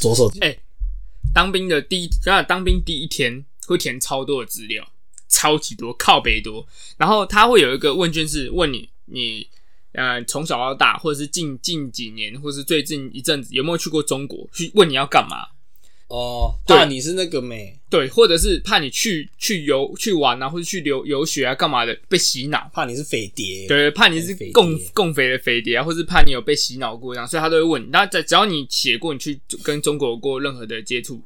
[0.00, 0.56] 左手哎
[1.32, 4.84] 当兵的第一，当当兵第一天会填超多的资料，
[5.28, 6.66] 超级多，靠背多。
[6.96, 9.46] 然后他会有一个问卷是问你，你
[9.92, 14.48] 呃从小到大，或者是近近几年，或是最近一阵子有没有去过中国？
[14.52, 15.46] 去问你要干嘛？
[16.10, 16.76] 哦，对。
[16.76, 22.70] 怕你是那个美，对，或者是怕你去去游去玩啊，或者去留游学啊，干嘛的被洗脑？
[22.74, 27.86] 怕你是匪谍，对，怕你是共共匪的匪谍啊，或是怕你有被洗脑过这样，所以他都会问你。
[27.90, 31.22] 那只只要你写过你去跟中国有过任何的接触，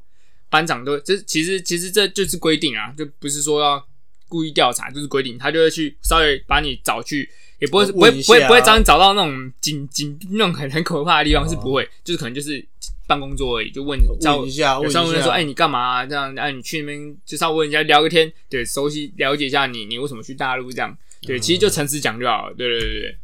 [0.50, 3.82] 班长都这其实其实这就是规定啊，就不是说要
[4.28, 12.64] 故意调查，就是规定，他就会去稍微把你找去，也不会不会不会不会找你找到那种紧紧那种很很可怕的地方，哦是不会，就是可能就是
[13.06, 16.06] 办公桌而已，就问问一下，问一有上问说，下，哎、你干嘛、啊？
[16.06, 23.16] 这样，哎、你去那边就稍微问人家聊个天，对，熟悉了解一下你，你为什么去大陆这样，对，嗯其实就诚实讲就好了，对对对对，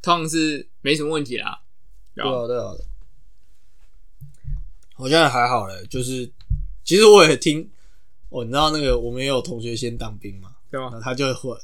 [0.00, 1.60] 通常是没什么问题啦。
[2.14, 2.72] 对啊对啊，
[4.94, 6.30] 好像还好嘞，就是
[6.84, 7.68] 其实我也听，
[8.30, 11.00] 哦，你知道那个我们也有同学先当兵嘛，对吧？
[11.02, 11.56] 他就会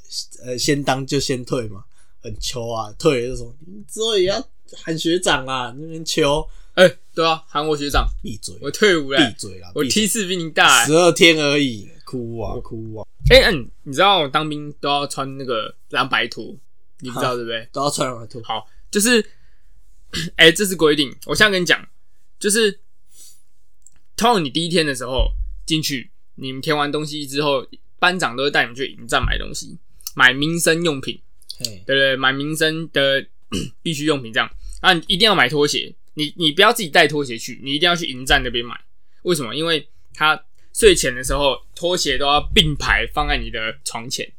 [0.44, 1.84] 呃先当就先退嘛，
[2.20, 4.48] 很求啊，退了就说你之后也要
[4.82, 10.92] 喊学长啊，那边求哎、对啊，喊我学长，闭嘴，我退伍了闭，嘴啦，我闭嘴梯次比你大、欸十。
[10.92, 16.56] 二天而已，哭啊哭啊，哎、嗯，你知道我当兵都要穿那个蓝白拖，
[17.00, 17.68] 你不知道对不对？
[17.72, 19.24] 都要穿蓝白图，好，就是，
[20.36, 21.14] 哎、这是规定。
[21.26, 21.86] 我现在跟你讲，
[22.40, 22.80] 就是，
[24.16, 25.28] 通常你第一天的时候
[25.64, 27.64] 进去，你们填完东西之后，
[28.00, 29.78] 班长都会带你们去营站买东西，
[30.16, 31.20] 买民生用品，
[31.58, 33.24] 嘿，对对对，买民生的
[33.80, 34.50] 必需用品这样。
[34.80, 38.74] 啊，你一定要买拖鞋，你你不要自己带拖鞋去，你一定要去营站那边买。
[39.22, 39.54] 为什么？
[39.54, 40.40] 因为他
[40.72, 44.30] 睡前的时候，拖鞋都要并排放在你的床前。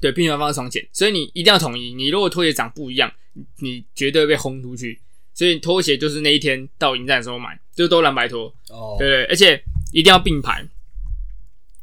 [0.00, 1.92] 对，并排放在床前，所以你一定要统一。
[1.92, 5.00] 你如果拖鞋长不一样，你你绝对被轰出去。
[5.34, 8.52] 所以拖鞋就是那一天到营站的时候买，就都蓝白拖。
[8.70, 10.66] 哦，对对，而且一定要并排。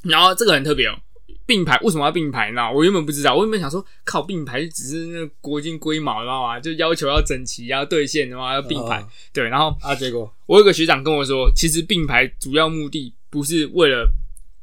[0.03, 0.99] 然后这个很特别哦，
[1.45, 2.71] 并排为什么要并排呢？
[2.71, 6.59] 我原本不知道，我原本想说，靠并排只是那个国军龟毛，知道吗？
[6.59, 8.99] 就要求要整齐，要兑现的嘛，要并排。
[9.01, 14.09] 哦对，然后啊，结果我有个学长跟我说，其实并排主要目的不是为了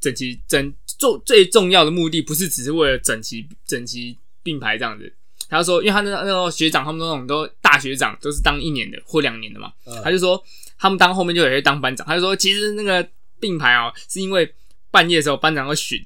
[0.01, 5.13] 整齐，整重最重要的目的不是只是为了整齐整齐并排这样子。
[5.49, 10.43] 他说，因为他那那时候学长他们那种都大学长都是当一年的或两年的嘛，嗯他就说
[10.79, 13.07] 他们当后面就有些当班长，他就说其实那个
[13.39, 14.51] 并排哦，是因为
[14.91, 16.03] 半夜的时候班长要巡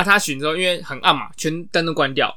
[0.00, 2.36] 啊，他巡之后因为很暗嘛，全灯都关掉，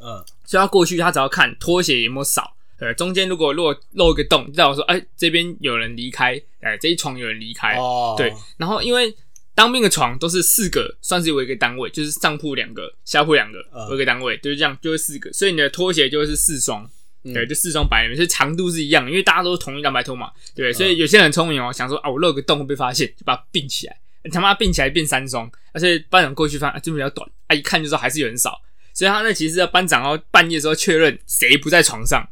[0.00, 0.24] 嗯。
[0.44, 9.14] 所以他过去他只要看拖鞋有没有少，呃，中间如果如果漏一个洞，代表说哎这边有人离开，哎这一床有人离开，哦，对，然后因为
[9.54, 13.88] 当兵的床都是四个，算是有一个单位，就是上铺两个，下铺两个，嗯。
[13.88, 16.86] 有一个单位，就是这样，就是四个，所以你的拖鞋就会是四双，
[17.22, 17.32] 嗯。
[17.32, 28.60] 对，就四双摆里面，所以长度是一样，因为大家都是同一张白拖嘛，对，嗯所以有些人很聪明哦，想说啊，我漏个洞会被发现，就把它并起来，你他妈并起来变三双，而且班长过去发现啊，这边比较短，啊，一看就知道还是有人少，
[28.92, 32.26] 所以他那其实要班长要半夜的时候确认谁不在床上，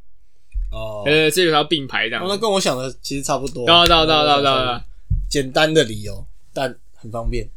[0.71, 2.25] 哦，呃，这个要并排这样。
[2.25, 4.85] 哦，那跟我想的其实差不多，到到到到到到，
[5.29, 7.49] 简单的理由，但很方便，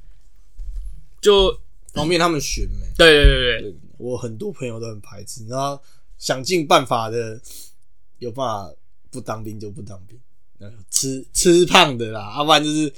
[1.22, 1.58] 就
[1.94, 2.86] 方便他们选没。
[2.98, 5.82] 对对对对，对我很多朋友都很排斥，然后
[6.18, 7.40] 想尽办法的
[8.20, 8.70] 有办法
[9.10, 10.20] 不当兵就不当兵，
[10.60, 12.94] 呃吃吃胖的啦，要、不然就是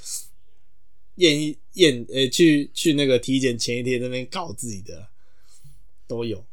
[1.18, 5.06] 验一验，呃、去去那个体检前一天那边搞自己的
[6.08, 6.44] 都有。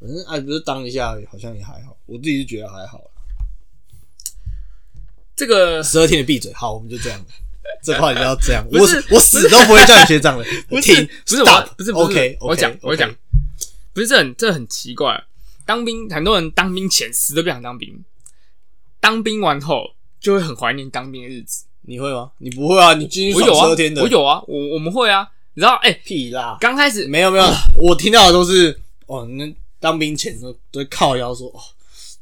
[0.00, 3.10] 反正哎，不是当一下，好像也还好，我自己就觉得还好啦。
[5.34, 7.20] 这个十二天的闭嘴，好，我们就这样。
[7.82, 10.44] 这话你要这样， 我死我死都不会叫你学长的。
[10.68, 13.14] 不是不是我不是不是 OK，我讲我讲，
[13.92, 15.24] 不是这很这很奇怪。
[15.66, 18.04] 当兵很多人当兵前死都不想当兵，
[19.00, 21.66] 当兵完后就会很怀念当兵的日子。
[21.88, 22.30] 你会吗？
[22.36, 22.92] 你不会啊？
[22.92, 25.26] 你进去我有啊爽天，的，我有啊，我我们会啊。
[25.54, 26.56] 你知道，哎、屁啦！
[26.60, 27.44] 刚开始没有没有，
[27.80, 31.58] 我听到的都是哦，那当兵前都都会靠腰说哦，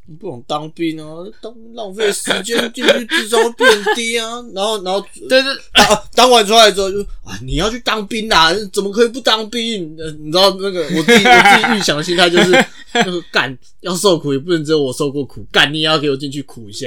[0.07, 4.43] 你不懂当兵啊，当浪费时间，进去智商会变低啊。
[4.55, 9.95] 然后然后对对当、啊当完出来之后就啊，你要去当兵啊，怎么可以不当兵？
[9.99, 12.51] 呃你知道那个我自己我自己预想的心态就是
[12.95, 16.87] 那个干要受苦也不能只有我受过苦，干你也要给我进去苦一下。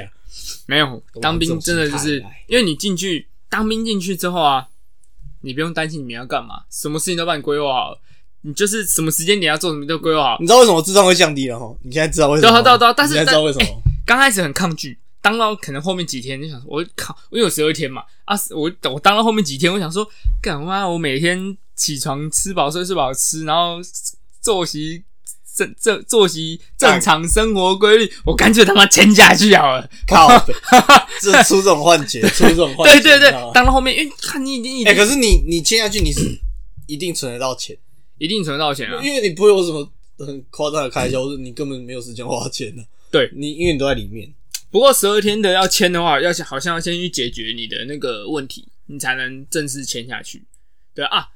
[0.66, 4.68] 没有当兵真的就是因为你进去当兵进去之后啊，
[5.42, 8.00] 你不用担心你们要干嘛，什么事情都帮你规划好了，
[8.42, 10.38] 你就是什么时间点要做什么都规划好。
[10.40, 11.76] 你知道为什么智商会降低了哈？
[11.82, 12.54] 你现在知道为什么吗？
[12.54, 13.82] 对啊对啊对啊但是你知道为什么吗？
[14.06, 20.08] 刚开始很抗拒，当到可能后面几天就想说，我靠，我有十二天嘛，啊，我我当到后面几天，我想说，
[20.42, 23.80] 干嘛，我每天起床吃饱睡，睡饱吃，然后
[24.42, 25.04] 作息
[25.60, 29.90] 正正作息正常生活规律，我干脆他妈签下去好了。
[30.08, 30.54] 靠北，
[31.22, 36.22] 这出这种幻觉，出这种幻觉，对对对当到后面，因为看你已经已哎、经可是你你签下去，你是
[36.88, 37.78] 一定存得到钱，
[38.18, 39.02] 一定存得到钱啊。
[39.04, 44.34] 因为你不会有什么很夸张的开销，或者你根本没有时间花钱的、对你因为你都在里面。
[44.72, 50.46] 不过十二天的要签的话，要先好像要先去解决你的那个问题，你才能正式签下去。
[50.94, 51.28] 对啊，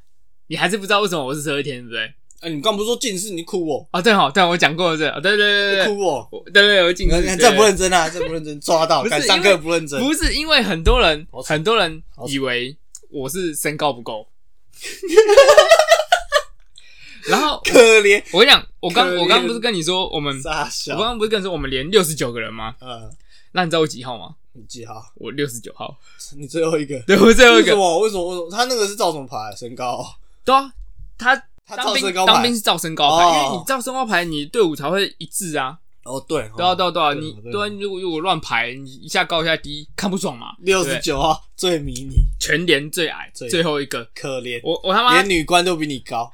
[0.47, 2.13] 你还是不知道为什么我是十二天，对不对？
[2.43, 12.75] 哎、你刚不是说近视，你哭我，啊，对好，对我讲过了这个，对对对对对，哭我，我对对，我近视，你看这不认真啊，这不认真，抓到，敢上课不认真，不是因为很多人很多人以为
[13.09, 14.27] 我是身高不够，
[17.29, 22.75] 然后可怜，我跟你讲，我刚我刚刚不是跟你说我们，我小刚，刚不是跟你说我们连六十九个人吗？
[22.81, 23.09] 嗯，
[23.53, 24.35] 那你知道我几号吗？
[24.55, 25.97] 你几号，我六十九号，
[26.37, 27.99] 你最后一个，对我最后一个，为什么？
[28.01, 28.27] 为什么？
[28.27, 28.51] 为什么？
[28.51, 29.35] 他那个是照什么牌？
[29.57, 30.05] 身高哦？
[30.43, 30.71] 对啊，
[31.17, 32.33] 他他当兵照身高牌。
[32.33, 33.33] 当兵是照身高牌，哦。
[33.33, 35.77] 因为你照身高牌，你队伍才会一致啊。
[36.03, 40.47] 哦，对，对啊，对啊，对啊，你对啊，如果如果乱排，你一下高一下低，看不爽嘛。
[40.59, 46.29] 六十九号最迷你，全连最矮，最矮最后一个，可怜，我我他妈连女官都比你高。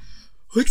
[0.55, 0.63] 我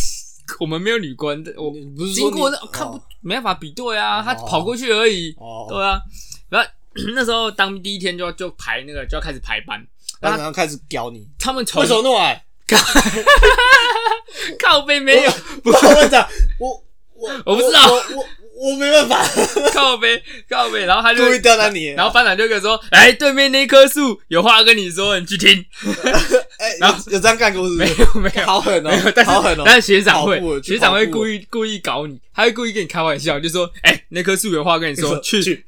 [0.59, 4.23] 我们没有女官的，我你不是说经过你那看不哦没办法比对啊，哦。
[4.25, 5.33] 他跑过去而已。
[5.39, 6.01] 哦，对啊，
[6.49, 6.69] 然后
[7.15, 9.81] 那时候当第一天就要就排那个就要开始排班，
[10.21, 12.45] 然后开始屌你，他们从为什么那么矮？
[14.59, 15.31] 靠背没有。
[15.63, 16.29] 不是我讲，
[16.59, 16.85] 我
[17.15, 17.93] 我 我不知道。
[18.15, 18.25] 我
[18.59, 19.23] 我我没办法，
[19.73, 21.87] 靠背靠背，然后他就故意刁难你。
[21.89, 25.65] 然后班长就跟我说：“哎，对面那棵树有话跟你说，你去听。
[26.59, 27.89] 哎， 然后有有这样干过是”不没？
[27.89, 29.63] 有没有好狠没有，哦，但是好狠哦。
[29.65, 35.65] 但是学长会，学长会故意故意搞你，他会故意跟你开玩笑，就说：“哎，那棵树有话跟你说，去去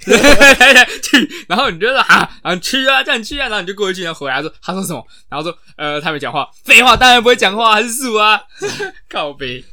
[1.02, 6.48] 去。”然后你就说：“啊，然后去啊，叫你去啊。”然后你就过去，然后回来说：“他说什么？”然后说：“呃，他没讲话。
[6.64, 8.40] 废话，当然不会讲话，还是树啊。”
[9.08, 9.64] 靠背，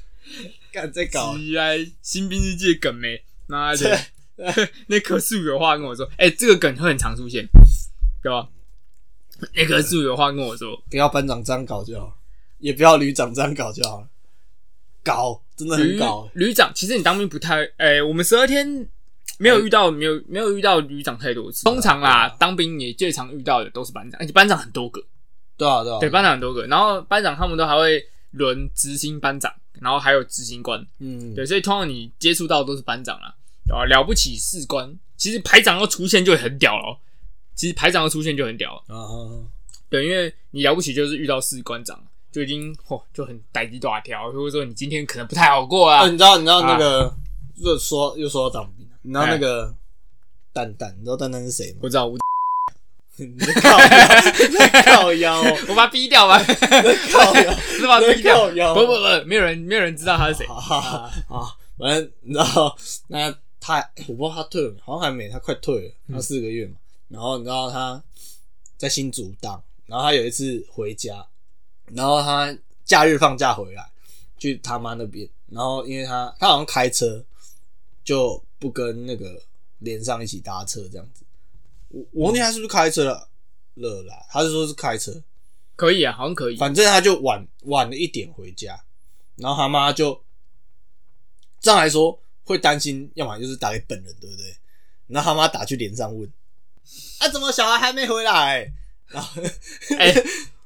[0.78, 3.20] 干在搞，鸡来新兵日记的梗没？
[3.48, 4.00] 妈的，
[4.86, 6.08] 那棵树有话跟我说。
[6.18, 7.50] 哎，这个梗会很常出现，
[8.22, 8.48] 对吧？
[9.56, 10.80] 那棵树有话跟我说。
[10.88, 12.16] 不要班长这样搞就好，
[12.60, 14.08] 也不要旅长这样搞就好了。
[15.04, 18.88] 搞真的很旅搞，旅长，其实你当兵不太，哎、我们十二天
[19.40, 21.64] 没有遇到，没有没有遇到旅长太多次。
[21.64, 25.02] 通常啦，当兵你最常遇到的都是班长，而且班长很多个，
[25.58, 29.52] 对啊对啊，对，班长很多个，然后班长他们都还会轮执行班长，
[29.82, 33.36] 然后还有执行官，嗯，对，所以通常你接触到的都是班长啦，
[33.74, 33.86] 啊？
[33.86, 36.98] 了不起士官，其实排长要出现就很屌了哦，
[37.56, 39.46] 其实排长要出现就很屌了，啊
[39.90, 42.04] 对，因为你了不起就是遇到士官长。
[42.30, 46.02] 就已经嚯就很逮鸡大条，或者说你今天可能不太好过啊。
[46.02, 47.12] 啊，，你知道你知道那个，
[47.56, 49.74] 又说又说到当兵，你知道那个
[50.54, 51.80] 蛋蛋，你知道蛋蛋是谁吗？
[51.82, 52.18] 不知道，我
[53.26, 58.36] 你在靠腰，你在靠腰哦， 我把他逼掉吧，靠腰， 是把他逼掉。
[58.38, 60.46] 靠腰，不不不，没有人没有人知道他是谁。
[60.46, 61.58] 啊啊！
[61.78, 62.78] 反正你知道，
[63.08, 66.76] 那他我不知道他退了没，好像还没，他快退了，他四个月嘛。
[67.10, 68.02] 然后你知道他
[68.78, 71.26] 在新竹当，然后他有一次回家，
[71.94, 72.56] 然后他
[72.86, 73.84] 假日放假回来，
[74.38, 77.24] 去他妈那边，然后因为他他好像开车，
[78.04, 79.42] 就不跟那个
[79.80, 81.24] 连上一起搭车这样子。
[81.90, 83.30] 我我忘记他是不是开车了
[83.76, 85.24] 了啦，他是说是开车，
[85.76, 86.56] 可以啊，好像可以。
[86.58, 88.80] 反正他就晚晚了一点回家，
[89.36, 90.24] 然后他妈就
[91.60, 94.56] 这样来说会担心，要么就是打给本人，对不对？
[95.08, 96.30] 然后他妈打去连上问，
[97.20, 98.72] 啊，怎么小孩还没回来？
[99.08, 99.42] 然后
[99.98, 100.14] 哎，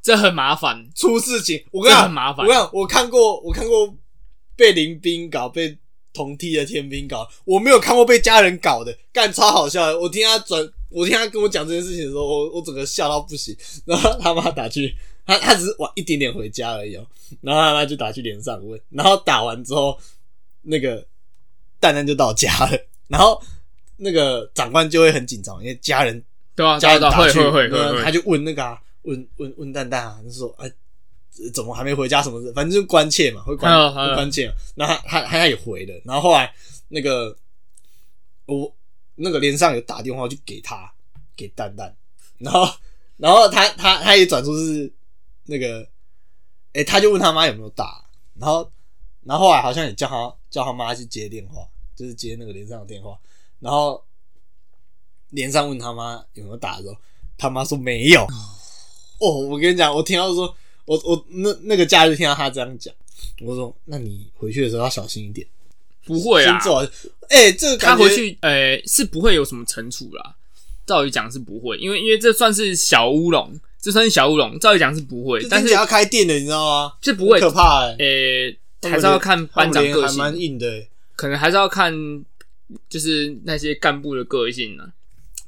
[0.01, 0.90] 这很麻烦。
[0.96, 3.96] 出事情，我跟你讲，很麻烦我跟你讲，我看过，我看过
[4.56, 5.78] 被林兵搞，被
[6.12, 10.00] 同梯的天兵搞，我没有看过被家人搞的，干超好笑的。
[10.00, 13.55] 我听他转，我听他跟我讲这件事情的时候，我我整个笑到不行。
[13.86, 14.95] 然后他妈打去，
[15.25, 17.07] 他他只是晚一点点回家而已哦。
[17.41, 19.98] 然后他妈就打去连上问，然后打完之后，
[20.62, 21.05] 那个
[21.79, 23.41] 蛋蛋就到家了，然后
[23.98, 26.24] 那个长官就会很紧张，因为家人
[26.55, 28.03] 对啊，家人打去，会会会。
[28.03, 30.71] 他就问那个啊，问问问蛋蛋啊，就说哎、呃
[31.53, 33.71] 怎么还没回家什么的，反正就关切嘛，会关
[34.13, 34.53] 关切嘛。
[34.75, 36.53] 然后他他他也回了，然后后来
[36.89, 37.36] 那个
[38.45, 38.71] 我
[39.15, 40.91] 那个连上有打电话去给他
[41.36, 41.96] 给蛋蛋，
[42.38, 42.68] 然后
[43.18, 44.91] 然后他他他也转出是
[45.46, 45.88] 那个，
[46.74, 48.06] 哎、他就问他妈有没有打，
[48.39, 48.72] 然后
[49.24, 53.18] 然后后来好像也叫他叫他妈去接电话，就是接那个连上的电话，
[53.60, 54.03] 然后
[55.30, 56.98] 连上问他妈有没有打的时候，
[57.38, 58.25] 他妈说没有。
[59.20, 62.91] 哦，我跟你讲，我听到说，我我那那个假日听到他这样讲，
[63.41, 65.48] 我说那你回去的时候要小心一点，
[66.06, 66.60] 不会啊，
[67.32, 70.36] 哎、这个他回去呃是不会有什么惩处啦。
[70.86, 74.60] 照理讲是不会，因为因为这算是小乌龙，这算是小乌龙。
[74.60, 76.94] 照理讲是不会，但是要开店的，你知道吗？
[77.02, 77.96] 这不会可怕哎、
[78.82, 80.42] 呃还是要看班长个还蛮性。
[80.42, 80.90] 硬的、欸。
[81.16, 81.94] 可能还是要看
[82.90, 84.92] 就是那些干部的个性呢。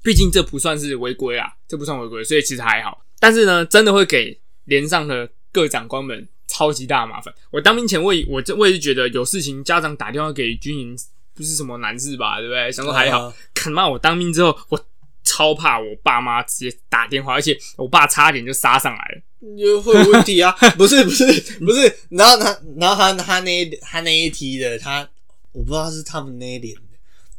[0.04, 3.04] 毕竟这不算是违规啊，这不算违规，所以其实还好。
[3.20, 7.34] 但是呢，真的会给连上的各长官们超级大的麻烦。
[7.52, 10.96] 我当兵前，我也我这我也是觉得有事情家长打电话给军营
[11.34, 12.72] 不是什么难事吧，对不对？
[12.72, 13.34] 想说还好。
[13.54, 14.86] 看妈，我当兵之后，我
[15.24, 19.22] 超怕我爸妈直接打电话，而且我爸差点就杀上来了。
[19.58, 20.52] 就会有问题啊？
[20.78, 21.26] 不是不是
[21.60, 25.10] 不是，然后他然后他他那他那一梯的他，
[25.52, 26.82] 我不知道是他们那一点的，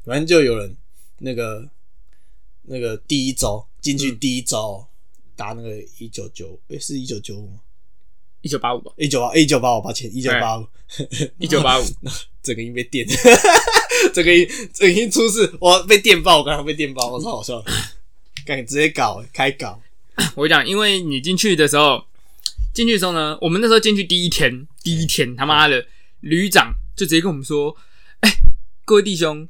[0.04, 0.76] 反正就有人
[1.18, 1.68] 那个
[2.62, 4.86] 那个第一招进去第一周
[5.34, 7.60] 打那个一九九，诶是一九九五吗？
[8.44, 10.66] 一九八五吧，一九八一九八五，抱歉，一九八五，
[11.38, 11.82] 一九八五，
[12.44, 13.06] 整个音被电，
[14.12, 17.64] 整个音整个音出事，我被电爆，我刚刚被电爆，我超好笑，
[18.44, 19.80] 赶紧直接搞开搞。
[20.36, 22.04] 我讲，因为你进去的时候，
[22.74, 25.86] 进去的时候呢，我们那时候进去第一天，第一天他妈的
[26.20, 27.74] 旅长就直接跟我们说
[28.20, 28.30] ：“哎，
[28.84, 29.48] 各位弟兄，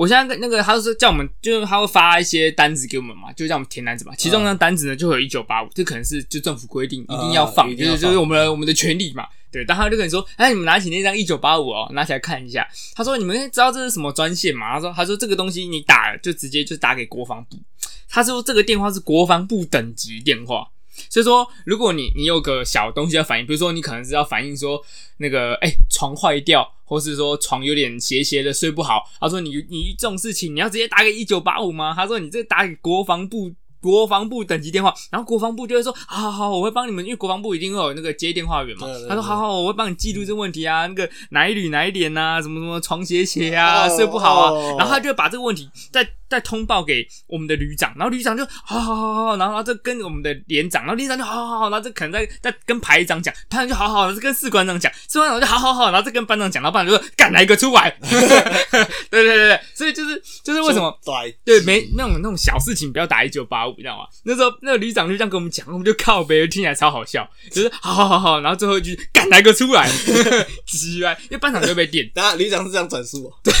[0.00, 4.14] 我现在跟那个他是叫我们，就是他会发一些单子给我们嘛，就叫我们填单子嘛。
[4.16, 9.26] 其中那单子呢，就会有一九八五，这可能是就政府规定一定要放，就是就是我们的我们的权利嘛。
[9.52, 12.66] 对，但他就跟你说：，哎，你们拿起那张一九八五哦，拿起来看一下。
[12.94, 14.72] 他说：你们知道这是什么专线吗？
[14.72, 17.58] 他说：他说这个东西你打就直接就打给国防部。”
[18.08, 20.66] 他说这个电话是国防部等级电话，
[21.08, 24.80] 所以说如果你你有个小东西要反映，比如说你可能是要反映说
[25.18, 31.92] 那个哎床坏掉，或是说床有点斜斜的睡不好，他说你你这种事情你要直接打给一九八五吗？
[31.94, 33.52] 他说你这打给国防部。
[33.82, 38.86] 国防部等级电话，然后国防部就会说：好好好，我会帮你们，因为国防部一定会有那个接电话员嘛。
[39.08, 57.90] 他说：好好，我会帮你记录这个问题啊，那个哪一缕哪一点呐，什么什么床斜斜啊，睡不好啊，然后他就会把这个问题再再通报给我们的旅长，然后旅长就好好好好，然后这跟我们的连长，然后连长就好好好，然后这可能在在跟排长讲，排长就好好，然后跟士官长讲，士官长就好好好，然后再跟班长讲，然后班长就说：赶来一个出来？
[59.10, 60.96] 对对对对，所以就是就是为什么
[61.44, 64.04] 对没那种那种小事情不要打一九八五，你知道吗？
[64.24, 69.90] 那时候那个旅长就这样跟我们讲，我们就靠背，听起来超好笑，就是好好好好，然后最后一句赶哪个出来？
[70.66, 73.52] 奇怪，因为班长就被电， 当然旅长是这样转述哦，对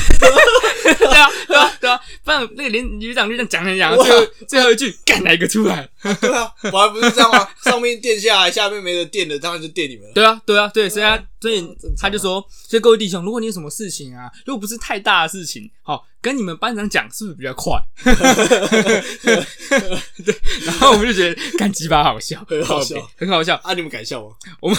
[1.08, 5.88] 啊对啊对啊，班长那个连旅长就这样讲讲讲，最后最后一句干哪个出来？
[6.20, 7.48] 对啊，我还不是这样吗？
[7.64, 10.12] 上面垫下来，下面没得垫的，当然就电你们了。
[10.12, 16.06] 对啊对啊对，所以他所以他就说，所以各位弟兄，如果你有什么事情啊，如果不是太大的事情，好。
[16.22, 17.80] 跟你们班长讲是不是比较快？
[20.22, 20.34] 对，
[20.66, 23.72] 然后我们就觉得干鸡巴好笑，很好笑，很好笑啊！
[23.72, 24.36] 你们敢笑吗？
[24.60, 24.78] 我们。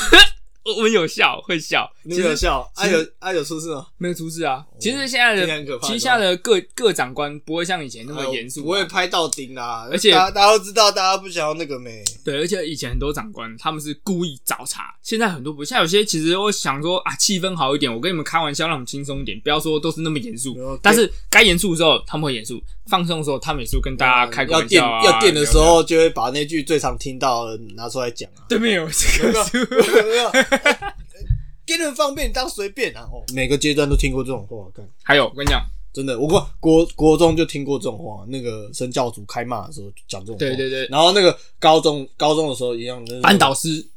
[0.63, 3.87] 我们有笑，会笑，你有笑，啊有啊有出事吗？
[3.97, 4.63] 没有出事啊。
[4.79, 9.87] 其实现在的，其实现在的各各长官不会像以前那么严肃，不会拍到顶啦。
[9.91, 12.03] 而且大家都知道，大家不想要那个没。
[12.23, 20.55] 对，而且以前很多长官他们是故意找茬，现在很多不，现在有些其实我想说啊，气氛好一点，我跟你们开玩笑，让我们轻松一点，不要说都是那么严肃。
[20.81, 25.03] 但是该严肃的时候他们会严肃，放松的时候他们也是跟大家开玩笑啊。
[25.05, 28.45] 要电的时候就会把那句最常听到的拿出来讲啊。
[28.47, 30.50] 对面有这个。
[31.65, 33.07] 给你们方便当随便啊！
[33.11, 34.57] 哦，每个阶段都听过这种话。
[34.75, 38.25] 看，还有我跟你讲，真的，我国国国中就听过这种话。
[38.27, 40.39] 那个神教主开骂的时候讲这种话。
[40.39, 40.85] 对对对。
[40.87, 43.87] 然后那个高中高中的时候一样，班导师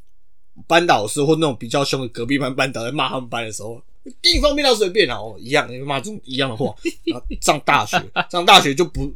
[0.67, 3.81] 班导师或那种比较凶的隔壁班班导在骂他们班的时候，
[4.21, 5.17] 给你方便当随便啊！
[5.17, 6.73] 哦，一样，你骂这种一样的话。
[7.05, 9.13] 然后上大学，上大学就不，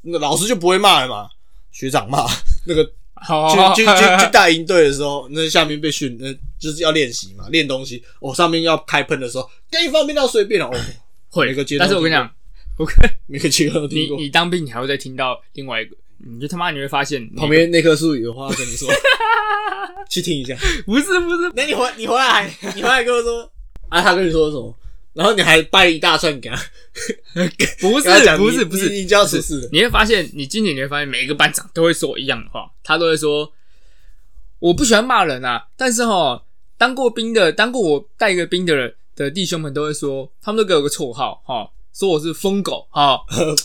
[0.00, 1.28] 那老师就不会骂了嘛。
[1.70, 2.26] 学长骂
[2.66, 2.90] 那个。
[3.26, 8.02] 去去去去带营队的时候，那下面被训，那就是要练习嘛，练东西。
[8.20, 10.70] 我上面要开喷的时候，跟一方面要随便哦。
[11.30, 12.30] 会一个阶段，但是我跟你讲，
[12.78, 12.86] 我
[13.26, 14.16] 每个阶段都听过。
[14.16, 18.88] 你你当兵，你还会再听到另外一个，你就他妈你会发现旁边那棵树有话跟你说，
[20.08, 20.56] 去听一下。
[20.86, 23.50] 不是不是，那你回你回来，你回来跟我说，
[23.90, 24.72] 啊，他跟你说什么？
[25.14, 26.56] 然后你还掰一大串给他，
[27.80, 29.68] 不是不是不是，你就要出事。
[29.72, 33.52] 你会发现，你今年你会发现，每一个班长都会说一样的话，他都会说
[34.58, 36.44] ：“我不喜欢骂人啊，但是哈，
[36.76, 43.16] 当过兵的，当过我带一个兵的人的弟兄们都会说，他们都给我个绰号哈。”说我是疯狗啊！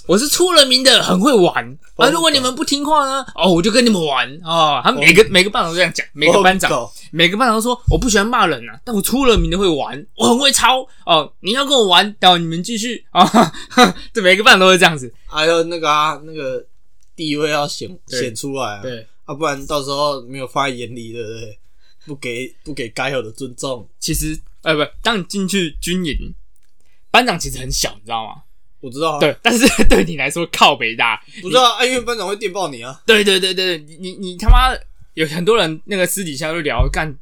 [0.05, 2.09] 我是出了名的很会玩啊！
[2.09, 4.83] 如果你们不听话呢，哦，我就跟你们玩啊！
[4.83, 11.33] 他每个每个班长都这样讲，每个班长每个班长都说我不喜欢骂人啊，但我出了名的会玩，我很会抄哦！
[11.39, 13.27] 你要跟我玩，然后你们继续啊！
[14.13, 15.12] 这每个班长都是这样子。
[15.25, 16.63] 还有那个啊，那个
[17.15, 21.59] 地位要显显出来啊，对啊，不然到时候没有放在眼里，对不对？
[22.05, 23.89] 不给不给该有的尊重。
[24.00, 26.15] 其实，哎，不，当你进去军营。
[27.11, 28.43] 班长其实很小，你知道吗？
[28.79, 31.21] 我知道，对， 但是对你来说靠北大。
[31.41, 33.01] 不知道啊，因为班长会电报你啊。
[33.05, 34.73] 对对对对对，你你他妈
[35.13, 37.13] 有很多人那个私底下就聊干，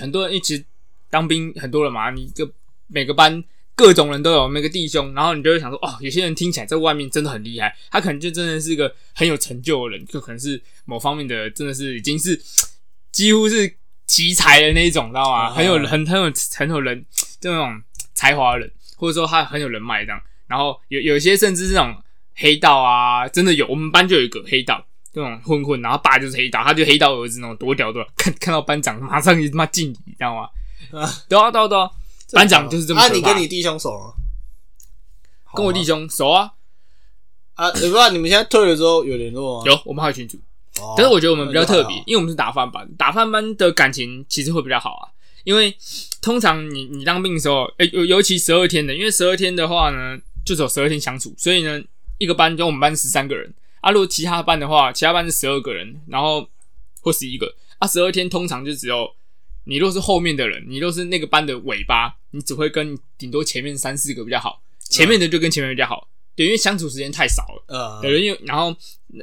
[0.00, 0.64] 很多人一起
[1.08, 2.50] 当兵很多人嘛，你个
[2.86, 3.42] 每个班。
[3.76, 12.38] 各种人都有，每个弟兄，然后你就会想说，哦，有些人听起来在外面真的很厉害，他可能就真的是一个很有成就的人，就可能是某方面的，真的是已经是
[13.10, 13.74] 几乎是
[14.06, 15.46] 奇才的那一种，知道吗？
[15.46, 17.02] 啊很有很很有很有人
[17.40, 17.80] 这种
[18.12, 18.70] 才华的人，
[19.00, 20.20] 或者说他很有人脉这样。
[20.46, 21.96] 然后有有一些甚至是那种
[22.34, 24.84] 黑道啊，真的有，我们班就有一个黑道。
[25.12, 30.48] 这种混混，然后爸就是黑道，他就黑道儿子那种多屌多屌，看看到班长马上就他妈敬礼，你知道吗？
[30.96, 31.90] 啊，对啊对啊对啊，
[32.32, 34.12] 班长就是这么啊，你跟你弟兄熟吗？
[35.52, 36.52] 跟我弟兄熟啊，
[37.54, 39.64] 啊，我不知道你们现在退了之后有联络吗？
[39.66, 40.38] 有我们还有群主，
[40.96, 45.10] 但，是我觉得我们比较特别因为我们是打饭班，打饭班的感情其实会比较好啊。
[45.44, 45.74] 因为
[46.20, 51.82] 通常你你当兵的时候，诶、尤尤其十二天的，因为十二天的话呢，就只有十二天相处，所以呢，
[52.18, 53.90] 一个班就我们班十三个人啊。
[53.90, 56.48] 如果其他班的话，其他班是十二个人，然后
[57.00, 57.86] 或十一个啊。
[57.88, 59.10] 十二天通常就只有
[59.64, 67.64] 你若是后面的人，你若是那个班的尾巴，你只会跟顶多前面三四个比较好，前面的就跟前面比较好，对，因为相处时间太少了。
[67.68, 68.74] 呃，对，因为然后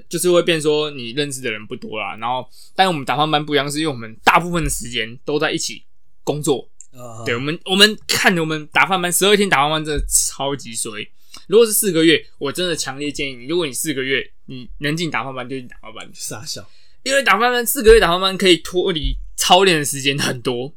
[0.10, 5.84] 就是会变说你认识的人不多啦，然后但我们打饭班不一样，是因为我们大部分的时间都在一起
[6.28, 6.70] 工作。
[6.92, 11.08] 呃对，我们我们看我们打饭班十二天打饭班真的超级衰。
[11.48, 16.68] 如果是四个月，我真的强烈建议你，如果你四个月你能进打饭班就进打饭班，傻笑，
[17.04, 20.74] 因为打饭班四个月打饭班可以脱离操练的时间很多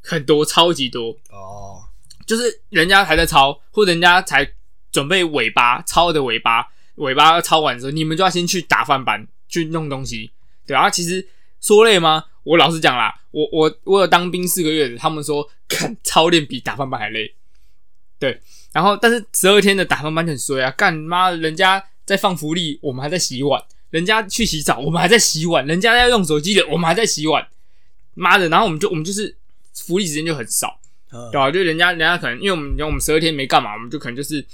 [0.00, 1.10] 很多，超级多。
[1.30, 1.82] 哦，
[2.26, 4.48] 就是人家还在操，或者人家才
[4.92, 10.30] 准备尾巴操的尾巴，尾巴操完之后，你们就要先去打饭班去弄东西，
[10.66, 10.88] 对啊。
[10.88, 11.26] 其实
[11.60, 12.24] 说累吗？
[12.44, 17.34] 我老实讲啦，我我我有当兵四个月的，他们说看操练比打饭班还累，
[18.18, 18.40] 对。
[18.72, 27.46] 然后但是十二天的打饭班就很衰啊，干妈人家在放福利，我们还在洗碗；人家去洗澡，我们还在洗碗；人家要用手机的，我们还在洗碗。
[28.14, 29.36] 妈的，然后我们就我们就是
[29.72, 30.78] 福利时间就很少。
[31.12, 34.44] 嗯对啊，就人家人家可能因为我们因为我们十二天没干嘛，我们就可能就是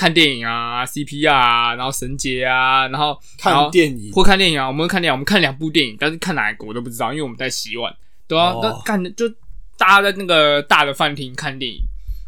[0.00, 7.94] 看电影啊、CPR 啊，然后神节啊，然后看电影或看电影啊，我们会看电影，我们看两部电影，但是看哪一个我都不知道，因为我们在洗碗。
[8.26, 9.28] 对啊，哦那看就
[9.76, 11.82] 大家在那个大的饭厅看电影，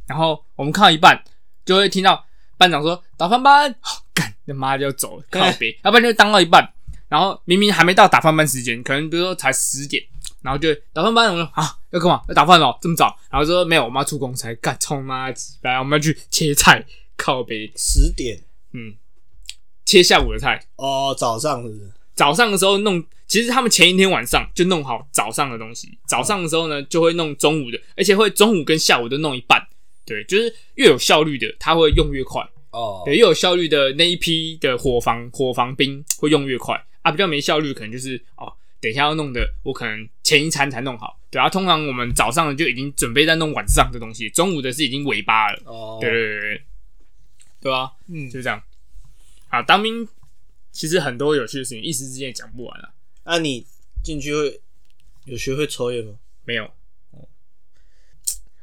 [0.07, 1.19] 然后我们看到一半
[1.65, 2.23] 就会听到
[2.59, 6.71] 班长说打饭班，哦干他妈就走了，靠别，要不然就当到一半，
[7.09, 10.05] 然后明明还没到打饭班时间，可能比如说才十点。
[10.43, 12.21] 然后就打饭班，我说啊要干嘛？
[12.27, 13.17] 要打饭了，这么早？
[13.31, 16.85] 然后说没有，我们要出公差，干冲妈鸡来，我们要去切菜，
[17.23, 18.41] 靠北，十点
[18.73, 18.95] 嗯，
[19.85, 20.67] 切下午的菜。
[20.75, 21.93] 哦，早上是不是？
[22.17, 29.65] 早上的时候弄，其实他们前一天晚上就弄好早上的东西，早上的时候呢就会弄中午的，而且会中午跟下午都弄一半。
[30.05, 32.43] 对，就是越有效率的，他会用越快。
[32.73, 41.21] 哦，对，越有效率的那一批的伙房伙房兵会用越快啊，比较没效率可能就是哦，等一下要弄的，我可能前一餐才弄好。
[41.31, 45.63] 对啊，通常我们早上的就已经准备在弄晚上的东西，中午的是已经尾巴了。
[45.65, 46.63] 哦，对对对对，
[47.63, 48.63] 对啊，嗯，就这样。
[49.49, 50.07] 啊，当兵
[50.73, 52.91] 其实很多有趣的事情，一时之间也讲不完啊。
[53.25, 53.65] 那你
[54.03, 54.61] 进去会
[55.27, 56.15] 有学会抽烟吗？
[56.45, 56.69] 没有。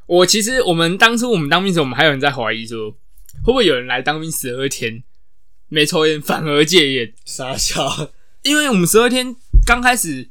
[0.05, 2.91] 我其实我们当初我们当兵时，我们还有人在怀疑说，
[3.43, 5.03] 会不会有人来当兵十二天
[5.67, 7.13] 没抽烟，反而戒烟？
[7.23, 9.35] 傻笑，因为我们十二天
[9.65, 10.27] 刚开始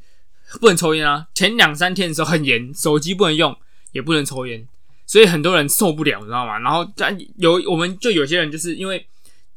[0.59, 3.57] 不能抽烟啊，前两三天的时候很严，手机不能用，
[3.93, 4.67] 也不能抽烟，
[5.09, 6.59] 所以很多人受不了，你知道吗？
[6.59, 9.03] 然后但有我们就有些人就是因为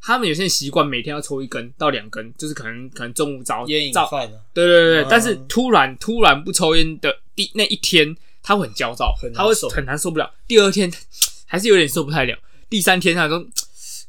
[0.01, 10.33] 他们有些人习惯每天要抽一根到两根，就是可能可能中午早烟瘾早犯了，对对对对，嗯但是突然突然不抽烟的第那一天，他会很焦躁很，难他会受很难受不了。
[10.49, 10.91] 第二天
[11.45, 12.35] 还是有点受不太了，
[12.71, 13.45] 第三天他说，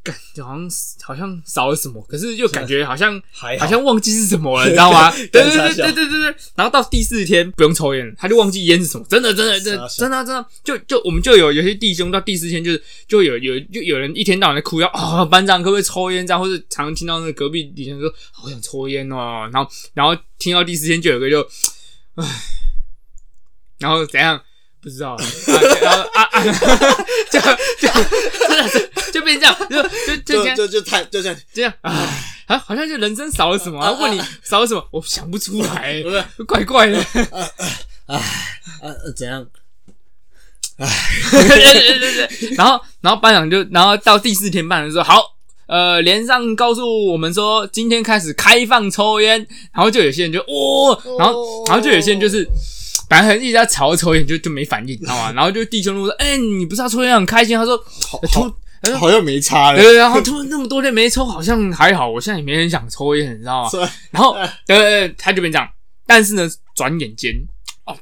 [0.03, 0.69] 感觉好像
[1.01, 5.09] 好像少了什么，可是又感觉好像好好像忘记是什么了， 你知道吗？
[5.11, 6.35] 对对对对对对对。
[6.55, 21.41] 然后到第四天不用抽烟，他就忘记烟是什么，真的真的真的 真的真的，就就我们就有有些弟兄到第四天就是就有有就有人一天到晚在哭要啊、班长可不可以抽烟这样，或者常常听到那个隔壁弟兄说好想抽烟哦，然后然后听到第四天就有个就
[22.15, 22.25] 唉，
[23.79, 24.41] 然后怎样？
[24.83, 25.23] 不知道，啊、
[25.81, 27.87] 然后啊啊，就就
[28.49, 29.83] 真的是就变 这样，就
[30.17, 32.09] 就就就就就太就这样，这样，啊，
[32.47, 36.03] 啊，好像就人生少了什么，啊然后问你少了什么，我想不出来
[36.47, 36.97] 怪怪的。
[38.07, 38.19] 啊
[38.81, 39.45] 呃怎样？
[40.77, 45.21] 对对对对， 然后然后班长就，然后到第四天，班长就说好，
[45.67, 49.37] 呃，连上告诉我们说，今天开始开放抽烟，
[49.71, 52.47] 然后就有些人就哦，然后然后就有些人就是。
[53.09, 55.31] 反正一直在吵着抽烟，就就没反应，你知道吗？
[55.33, 57.77] 然后就弟兄就说：“哎、你不是要抽烟很开心？”他说
[58.09, 58.51] ：“好突
[58.91, 62.09] 好好像没差了，对，然后突然那么多天没抽，好像还好。
[62.09, 63.69] 我现在也没很想抽烟，你知道吗？
[64.11, 64.33] 然后，
[64.65, 65.69] 对对对，他就变这样。
[66.05, 67.33] 但是呢，转眼间，
[67.85, 67.97] 哦，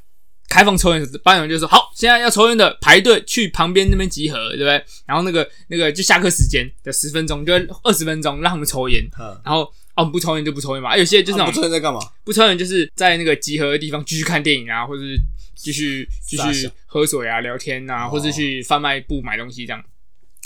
[0.49, 4.83] 开放抽烟的时候，班长就说好，现在要抽烟的排队去旁边那边集合，对不对？
[5.05, 11.99] 然后那个那个就下课时间的十分钟，就二十分钟让他们抽烟，嗯，然后哦不抽烟就不抽烟嘛，啊有些就是那啊不抽烟在干嘛？
[12.23, 15.15] 不抽烟就是在那个集合的地方继续看电影啊，或者是
[15.55, 19.83] 继续继续喝水啊、聊天啊，哦或者去贩卖部买东西这样。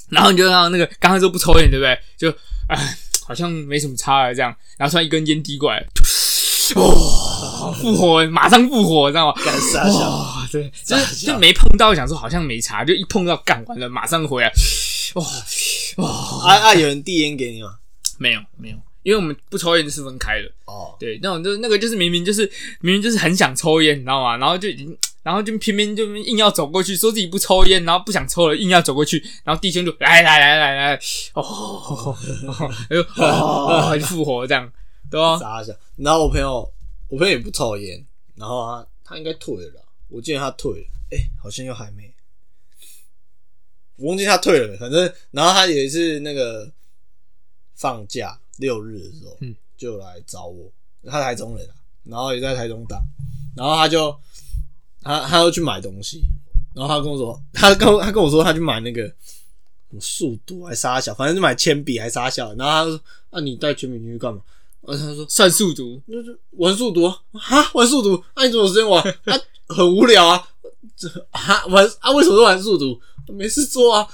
[0.09, 1.97] 然后你就让那个刚刚说不抽烟，对不对？
[2.17, 2.29] 就
[2.67, 4.55] 哎，好像没什么差了这样。
[4.77, 5.85] 然后突然一根烟递过来，
[6.75, 9.41] 哦，复活，马上复活，知道吗？
[9.43, 14.51] 干傻笑，哇，对，就是就没碰到，想说好像没差，就一碰到干完了，马上回来。
[15.15, 15.25] 哇
[15.97, 16.09] 哇，
[16.45, 16.75] 啊啊！
[16.75, 17.77] 有人递烟给你吗？
[18.19, 20.51] 没有没有，因为我们不抽烟是分开的。
[20.65, 22.49] 哦，对，那种就是那个就是明明就是
[22.81, 24.35] 明明就是很想抽烟，你知道吗？
[24.35, 31.01] 然后就已经，然后就偏偏就硬要走过去，说自己不抽烟，然后不想抽了，硬要走过去，然后弟兄就来来来来来，
[31.33, 32.15] 哦，哦，
[33.17, 34.71] 哦就复活这样，
[35.09, 35.35] 对吧？
[35.39, 35.73] 傻笑。
[35.95, 36.71] 然后我朋友，
[37.09, 42.13] 我朋友也不抽烟，然后他他应该退了啦，我记得他退了，哎、好像又还没，
[43.95, 46.71] 我忘记他退了，反正然后他也是那个
[47.73, 50.71] 放假六日的时候，嗯，就来找我，
[51.09, 53.01] 他台中人啊，然后也在台中打，
[53.57, 54.15] 然后他就
[55.05, 56.21] 他他要去买东西，
[56.73, 64.41] 然后他跟我说，他跟我他跟我说他去买那个什么速度还沙小，反正就买铅笔还沙小，然后他说，啊你带铅笔进去干嘛？
[64.81, 65.25] 然后他说。
[65.29, 69.01] 算速读，就是玩速读啊，啊玩速读，那、你怎么有时间玩？
[69.25, 69.39] 啊，
[69.69, 70.47] 很无聊啊，
[70.97, 72.99] 这啊玩啊为什么都玩速读？
[73.27, 74.07] 没事做啊，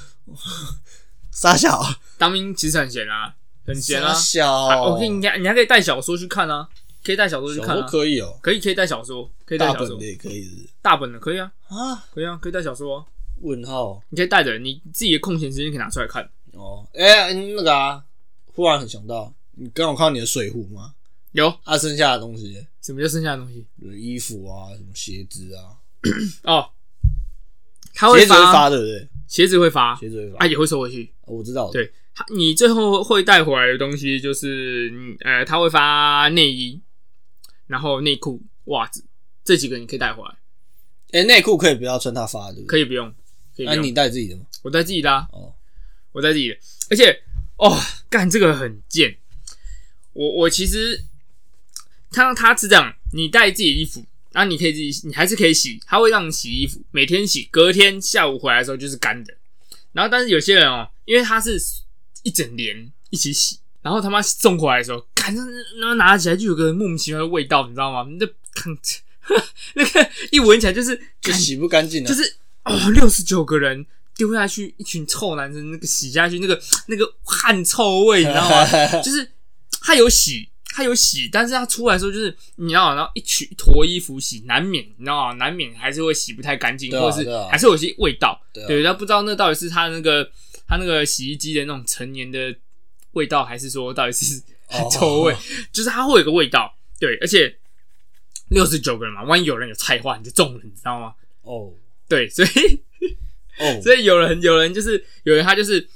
[1.31, 1.83] 傻小，
[2.17, 3.33] 当兵其实很闲啊，
[3.65, 4.13] 很闲啊。
[4.13, 4.19] 傻。
[4.19, 6.67] 小，啊我可以，你讲你还可以带小说去看啊，
[7.03, 9.87] 可以带小说去小说看啊，可以哦，可以可以带小说，可以带小说。
[9.87, 10.49] 大本的，也可以是
[10.81, 11.95] 大本的可以啊，啊？
[12.13, 13.05] 可以啊，可以带小说啊，
[13.41, 14.01] 问号。
[14.09, 16.29] 你可以带着，你自己的空闲时间可以拿出来看。
[16.53, 18.03] 哦，哎、那个啊，
[18.53, 20.93] 忽然很想到，你刚好看到你的水壶吗？
[21.31, 21.47] 有。
[21.63, 23.65] 啊，剩下的东西，什么叫剩下的东西？
[23.79, 25.79] 比如衣服啊，什么鞋子啊，
[26.43, 26.69] 哦，
[27.93, 29.07] 他会鞋子会发发对不对？
[29.27, 31.11] 鞋子会发，鞋子会发，啊也会收回去。
[31.25, 31.91] 我知道，对。
[32.13, 36.81] 他你最后会带回来的东西就是，嗯呃，他会发内衣，
[37.71, 39.01] 然后内裤、袜子
[39.45, 40.35] 这几个你可以带回来，
[41.13, 42.61] 哎、内裤可以不要穿他发的？
[42.67, 43.09] 可以不用，
[43.55, 43.75] 可以那。
[43.75, 44.45] 你带自己的吗？
[44.61, 45.55] 我带自己的、啊，哦，
[46.11, 46.57] 我带自己的，
[46.89, 47.23] 而且
[47.55, 47.79] 哦，
[48.09, 49.17] 干这个很贱。
[50.11, 51.05] 我我其实
[52.11, 59.33] 看到他是这样，你带自己的衣服，然后你可以自己，你还是可以洗，他会让你洗衣服，每天洗，隔天下午回来的时候就是干的。
[59.93, 61.57] 然后但是有些人哦，因为他是
[62.23, 65.43] 一整年一起洗，然后他妈送回来的时候，干那
[65.79, 68.09] 那拿起来就有个莫名其妙的味道，你知道吗？
[68.19, 68.75] 那看
[69.75, 78.65] 那个一闻起来就是干就洗不干净啊，就是哦，六十九个人丢下去，一群臭男生，那个洗下去，那个那个汗臭味，你知道吗？
[79.01, 79.31] 就是
[79.81, 85.33] 他有洗，他有洗，但是他出来的时候就是你知道，然后一取一坨衣服洗，难免你知道吗？
[85.33, 88.41] 难免还是会洗不太干净，啊或者是还是有些味道。
[88.53, 90.29] 对他不知道那到底是他那个
[90.67, 92.53] 他那个洗衣机的那种陈年的
[93.13, 94.41] 味道，还是说到底是哦
[94.91, 95.35] 臭味？
[95.71, 96.77] 就是它会有个味道。
[96.99, 97.57] 对，而且
[98.49, 101.15] 六十九个人嘛，万一有人有菜花，你就中了，你知道吗？
[101.41, 101.73] 哦
[102.07, 102.49] 对，所以
[103.57, 105.87] 哦， 所以有人有人就是有人他就是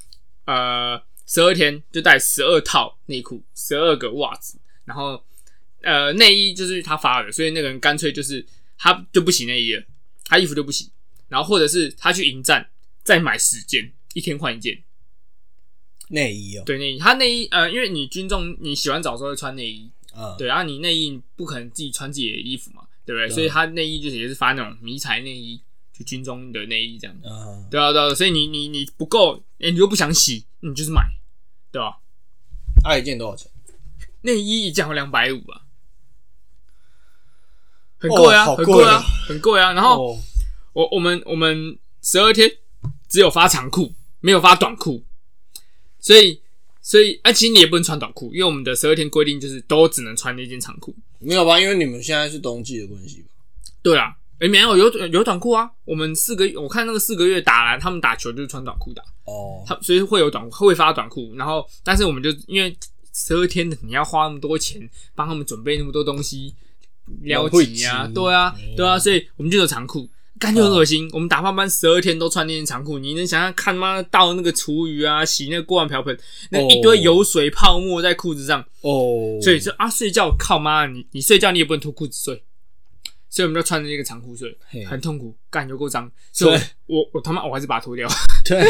[0.46, 5.24] 呃十二天就带十二套内裤，十二个袜子，然后
[5.82, 8.46] 呃内衣就是他发的，所以那个人干脆就是
[8.78, 9.84] 他就不洗内衣了，
[10.26, 10.90] 他衣服就不洗，
[11.28, 12.70] 然后或者是他去迎战
[13.04, 14.82] 再买十件，一天换一件。
[16.10, 23.28] 内衣哦，对内衣，他内衣呃，因为你军中你洗完澡的时候会穿内衣，啊，对，然后你内衣不可能自己穿自己的衣服嘛，对不对？
[23.28, 27.16] 对所以他内衣就是也是发那种迷彩内衣，就军中的内衣这样。
[27.24, 31.02] 啊，对啊，对啊，所以你你你不够，哎、你又不想洗，你就是买，
[31.72, 31.98] 对吧、
[32.84, 33.52] 他一件多少钱？
[34.22, 35.62] 内衣一件要两百五啊，
[37.98, 38.78] 很贵啊，哦很贵啊。
[38.78, 39.74] 贵啊，很贵啊。
[39.74, 40.20] 然后哦。
[40.76, 42.52] 我我们我们十二天
[43.08, 45.06] 只有发长裤，没有发短裤，
[46.06, 46.40] 所以
[46.84, 50.96] 所以啊，其实你也不能穿短裤，因为我们的十二天规定就是都只能穿那件长裤。
[51.18, 51.60] 没有吧？
[51.60, 53.30] 因为你们现在是冬季的关系吧？
[53.82, 59.02] 对啊，哎、没有有有短裤啊，我们四个月我看那个四个月打篮，他们打球就是穿短裤打。
[59.24, 62.78] 哦，他所以会有短会发短裤，然后但是我们就因为
[63.12, 66.54] 十二天的，你要花那么多钱帮他们准备那么多东西，
[67.24, 70.08] 撩紧呀、对啊嗯，对啊，所以我们就有长裤，
[70.40, 71.10] 感觉很恶心。
[71.14, 76.18] 我们打饭班十二天都穿那件长裤，你能想象看妈倒那个厨余啊，洗那个锅碗瓢盆，
[76.52, 82.44] 那一堆油水泡沫在裤子上，哦，所以说啊睡觉靠妈，你你睡觉你也不能脱裤子睡。
[83.28, 86.10] 所以我们就穿着那个长裤睡，很痛苦，干有够脏。
[86.32, 88.08] 所以我我我他妈我还是把它脱掉。
[88.46, 88.64] 对，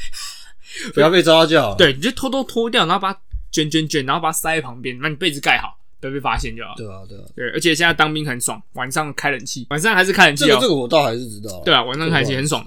[0.92, 5.75] 不要被抓到就好。，对，你就偷偷脱掉，然后把它卷卷卷，然后把它塞在旁边，把你被子盖好，
[6.06, 6.74] 不要被发现就好。
[6.76, 10.68] 对啊，对啊，对，而且现在当兵很爽，晚上开冷气，晚上还是开冷气哦这个这。
[10.68, 11.62] 个我倒还是知道。
[11.64, 12.64] 对啊，晚上开冷气很爽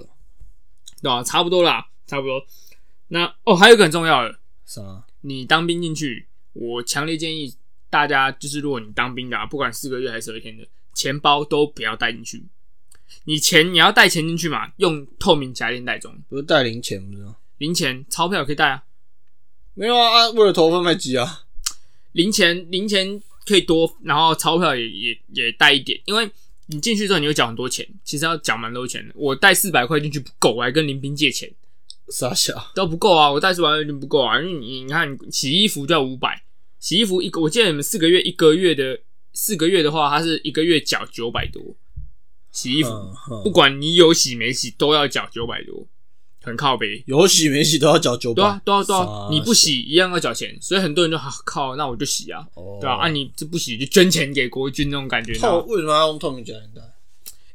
[1.02, 2.42] 对吧、差不多啦，差不多。
[3.08, 4.82] 那哦，还有一个很重要的，啥？
[5.22, 7.56] 你当兵进去，我强烈建议
[7.90, 12.46] 大家，就是如果你当兵的、啊，不管四个月还是十二天的，钱包都不要带进去。
[13.24, 17.38] 你钱你要带钱进去嘛，用透明夹链袋装，不是带零钱不是吗？
[17.58, 18.84] 零钱、钞票可以带啊，
[19.74, 21.44] 没有啊，啊为了投贩卖机啊。
[22.12, 26.30] 零钱零钱可以多，然后钞票也也也带一点，因为
[26.68, 29.14] 你进去之后你会缴很多钱，其实要缴蛮多钱的。
[29.16, 31.52] 我带四百块进去不够，我还跟林斌借钱。
[32.10, 36.44] 傻笑，都不够啊，我带四百块钱不够啊，因为你你看洗衣服就要五百，
[36.80, 39.00] 洗衣服一个，我记得你们四个月一个月的
[39.34, 41.76] 四个月的话，它是一个月缴九百多，
[42.52, 42.90] 洗衣服、
[43.44, 45.88] 不管你有洗没洗都要缴九百多，
[46.42, 47.04] 很靠背。
[47.08, 48.36] 有洗没洗都要缴九百。
[48.36, 56.82] 对啊，对啊，对啊，你不洗一样要缴钱，所以很多人就啊靠，那我就洗啊，哦对啊，啊你这不洗就捐钱给国军那种感觉，透为什么要用透明夹链袋？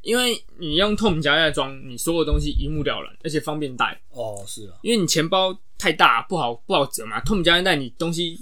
[0.01, 3.99] 因为你用透明胶带装，你所有东西一目了然，而且方便带。
[4.11, 8.39] 哦，是啊，因为你钱包太大不好不好折嘛，透明夹链袋你东西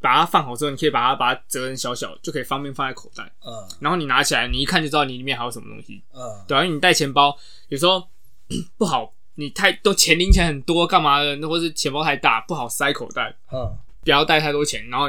[0.00, 3.30] 把它放好之后，你可以把它把它折成小小，就可以方便放在口袋。
[3.46, 6.02] 嗯然后你拿起来，你一看就知道你里面还有什么东西。
[6.14, 7.36] 嗯，对啊，因为你带钱包
[7.68, 8.02] 有时候
[8.78, 14.88] 不好，你太都钱零钱很多干嘛的，那或是钱包太大不好塞口袋，嗯，不要带太多钱。
[14.88, 15.06] 然后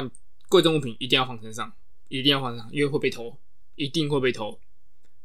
[0.48, 1.70] 贵重物品一定要放身上，
[2.08, 3.36] 一定要放身上，因为会被偷，
[3.76, 4.58] 一定会被偷。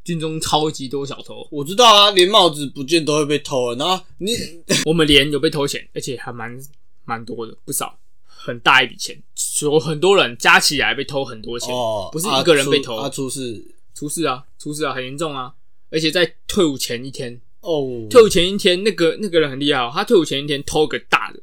[0.03, 3.75] 军中超级多小偷，我知道啊，连帽子不见都会被偷了。
[3.75, 4.31] 然后你
[4.85, 6.57] 我们连有被偷钱，而且还蛮
[7.05, 9.21] 蛮多的，不少，很大一笔钱，
[9.61, 15.53] 有很多人加起来被偷很多钱，哦，不是一个人被偷啊，出事出事啊，出事啊，很严重啊！
[15.91, 21.39] 而且在退伍前一天，哦，退伍前一天，那个那个人很厉害哦，他退伍前一天偷个大的，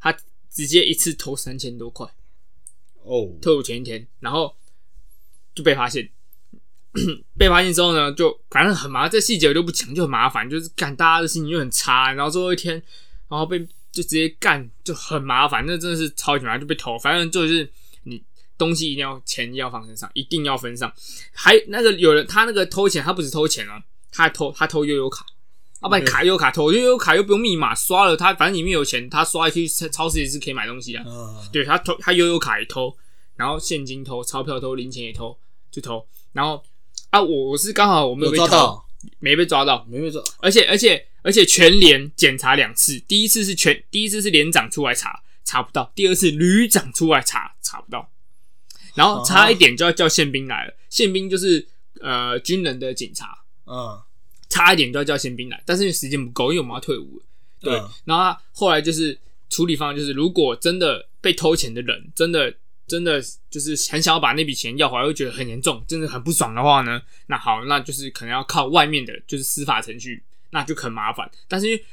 [0.00, 0.16] 他
[0.50, 2.06] 直接一次偷三千多块，
[3.02, 4.54] 哦，退伍前一天，然后
[5.54, 6.10] 就被发现。
[7.36, 12.82] 被发现之后呢，就反正很麻烦，这细节我就不讲，就很麻烦，就是干大家的心情就很差，然后最后一天，
[13.28, 13.58] 然后被
[13.92, 16.98] 就直接干，就很麻烦，那真的是超级麻烦，就被偷。
[16.98, 17.70] 反正就是
[18.04, 18.22] 你
[18.56, 20.90] 东西一定要钱要放身上，一定要分上。
[21.32, 23.72] 还那个有人他那个偷钱，他不止偷钱哦，
[24.10, 25.26] 他还偷他偷悠悠卡，
[25.86, 31.04] 要不然卡悠悠卡偷，悠悠卡又不用密码，刷了他反正里面有钱，他刷去超市也是可以买东西啊。
[31.06, 32.92] 嗯，对他偷，他悠悠卡也偷，
[33.36, 35.38] 然后现金偷，钞票偷，零钱也偷，
[35.70, 36.04] 就偷。
[36.32, 36.60] 然后
[37.10, 38.86] 啊，我我是刚好我没有有被偷，抓到，
[39.20, 48.10] 没被抓到，没被抓，而且而且而且全连检查两次，第一次是全第一次是连长出来查查不到，第二次旅长出来查查不到，
[48.96, 51.68] 然后差一点就要叫宪兵来了，宪兵就是
[52.00, 53.96] 呃军人的警察，嗯，
[54.48, 57.24] 差一点就要叫宪兵来，但是因为时间不够，因为我们要退伍了。
[57.60, 62.54] 对，嗯然后他后来就是处理方案就是，如果真的被偷钱的人，真的
[62.86, 71.28] 真的就是很想要把那笔钱要回来，又觉得很严重，真的很不爽的话呢，那好，那就是可能要靠外面的，就是司法程序，那就很麻烦。
[71.48, 71.84] 但是因为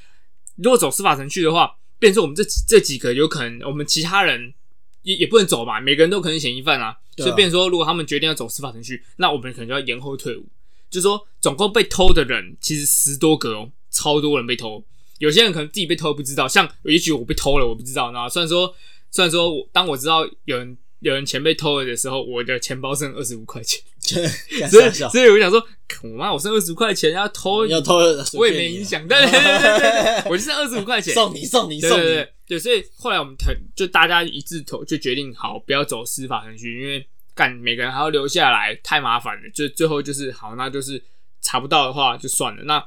[0.57, 4.53] 如果走司法程序的话，变成说我们这这几个有可能，我们其他人
[5.01, 10.45] 也也不能走嘛，每个人都可能嫌疑犯啊，啊所以变成说，如果他们决定要走司法程序，那我们可能就要延后退伍。
[10.93, 14.85] 就是说，总共被偷的人其实十多个哦，超多人被偷。
[15.17, 18.11] 有些人可能自己被偷不知道，像也许我被偷了，我不知道。
[18.11, 18.75] 那虽然说，
[19.09, 23.81] 虽然说我当我知道有人有人钱被偷了的时候，我的钱包剩二十五块钱，
[24.69, 25.65] 所以所以我想说，
[26.03, 29.07] 我妈我剩二十五块钱要偷， 要偷了，我也没影响。
[29.07, 39.49] 对对对对对，我就剩二十五块钱，送你送你送你对对对，所以后来我们谈，就大家一致投，就决定好不要走司法程序，因为干每个人还要留下来，太麻烦了。
[39.49, 41.01] 就最后就是好，那就是
[41.41, 42.63] 查不到的话就算了。
[42.63, 42.83] 那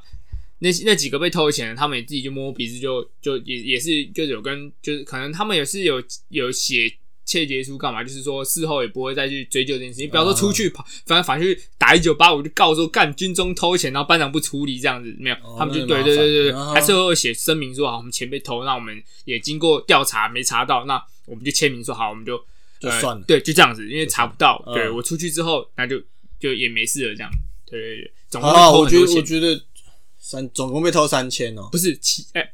[0.59, 6.91] 那那几个被偷的钱，他们也自己就摸摸鼻子就，就也也是就有跟就是可能他们也是有有写
[7.25, 10.09] 切结书干嘛，就是说事后也不会再去追究这件事情。
[10.09, 22.41] 不要说出去跑，反正反正去打一九八五就告说干军中偷钱，然后班长不处理这样子，没有，哦他们就对对对对还是会写声明说好，我们钱被偷，那我们也经过调查没查到，那我们就签名说好，我们就呃
[22.79, 23.23] 就算了。
[23.25, 24.73] 对，就这样子，因为查不到，嗯。
[24.73, 26.01] 对我出去之后，那就
[26.39, 27.31] 就也没事了，这样，
[27.65, 29.65] 对对对，总共被好，我觉得我偷很多钱，觉得
[30.17, 32.53] 三总共被偷三千哦，不是七哎，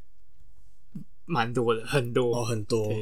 [1.25, 2.95] 蛮多的，很多，哦，很多，呃，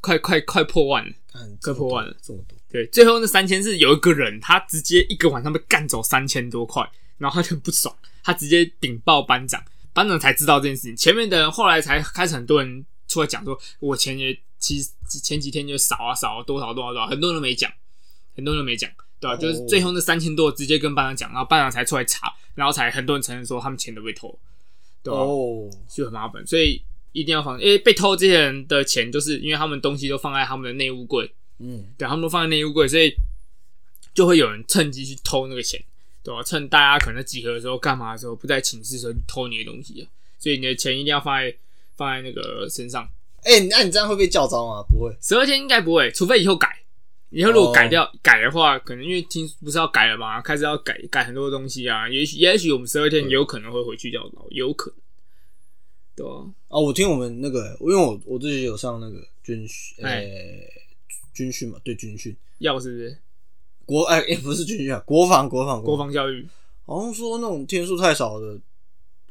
[0.00, 1.12] 快快快破万了。
[1.30, 6.82] 看快破万了，这么多，对，最后那三千是有一个人，他直接一个晚上被干走三千多块，
[7.18, 7.94] 然后他就很不爽，
[8.24, 10.96] 他直接禀报班长，班长才知道这件事情。
[10.96, 14.90] 前面的人后来才开始很多人出来讲说，我钱也其实
[15.22, 17.72] 前几天就少啊少啊多少多少多少，很多人都没讲，
[18.34, 18.90] 很多人都没讲，
[19.20, 24.38] 对吧、哦就是最后那三千多直接跟班长讲，然后班长才出来查，然后才很多人承认说他们钱都被偷，
[25.02, 33.14] 对吧、哦，就很麻烦，所以一定要防，因为被偷这些人的钱，就是因为他们东西都放在他们的内务柜，嗯，对，他们都放在内务柜，所以
[34.12, 35.82] 就会有人趁机去偷那个钱，
[36.22, 36.42] 对吧？
[36.42, 40.04] 趁大家可能集合的时候干嘛的时候不在寝室的时候去偷你的东西啊，
[40.38, 41.54] 所以你的钱一定要放在
[41.96, 43.08] 放在那个身上。
[43.42, 44.82] 哎、那你这样会被叫招吗？
[44.88, 46.76] 不会，十二天应该不会，除非以后改。
[47.30, 52.08] 以后如果改掉、改的话，可能因为听不是要改了嘛，开始要改改很多东西啊。
[52.08, 54.96] 也许也许我们十二天有可能会回去教导，有可能，
[56.16, 60.24] 对啊、啊，我听我们那个，因为我我自己有上那个军训，呃、哎
[61.34, 63.18] 军训嘛，对军训，要是不是
[63.84, 66.48] 国哎、哎不是军训啊，国防国防国，防教育？
[66.86, 68.58] 好像说那种天数太少的，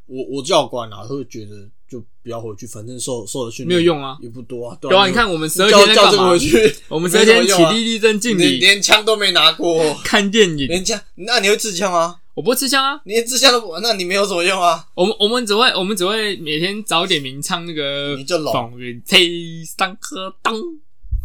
[0.06, 6.38] 我我教官啊会觉得就不要回去，反正受受的训练没有用啊也不多啊，对对啊，你看我们十二叫天叫这个回？
[6.40, 10.68] 去， 我们十二天起立立正敬连礼、连枪都没拿过， 看电影。
[10.68, 12.20] 连枪，那你会自枪吗？
[12.34, 14.86] 我不会吃香啊，你连自枪都不，那你没有什么用啊。
[14.94, 20.54] 我们我们只会我们只会每天早点名唱那个你就聋风云吹山河东。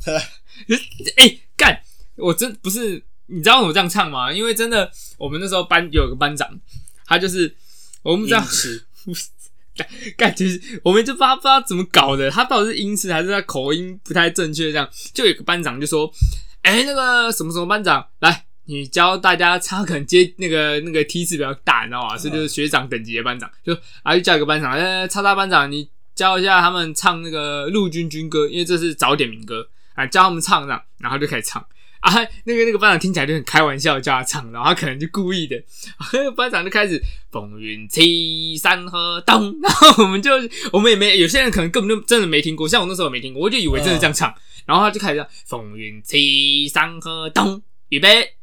[1.17, 1.83] 哎，干！
[2.17, 4.33] 我真不是，你知道我这样唱吗？
[4.33, 6.49] 因为真的，我们那时候班有个班长，
[7.07, 7.55] 他就是
[8.03, 8.45] 我们这样
[10.19, 10.45] 感觉
[10.83, 14.71] 我们就不知道不知道怎么搞的，他到底是音痴还是他口音不太正确？
[14.71, 16.13] 这样就有个班长就说
[16.63, 22.17] ：“哎、那个什么什么班长，来，你教大家唱，可能接那个那个梯次比较大，你知道吗？
[22.19, 31.65] 所以就是学长等级的班长，就啊就叫一个班长，呃，叉叉班长，你教一下他们唱那个陆军军歌，因为这是早点民歌啊，教他们唱这样，然后就开始唱。”
[32.03, 32.13] 啊，
[32.45, 35.57] 那个那个班长听起来就很开玩笑，叫他唱，然后他可能就故意的，
[36.13, 40.33] 那个班长就开始风云起山河动，然后我们就
[40.73, 44.35] 我们也没有些人可能根本就真的没听过，像我那时候也没听过，我就以为真的这样唱，
[44.67, 48.35] 然后他就开始这样风云起山河动，预备